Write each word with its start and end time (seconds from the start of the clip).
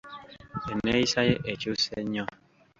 Enneeyisa 0.71 1.19
ye 1.27 1.35
ekyuse 1.51 1.95
nnyo. 2.03 2.25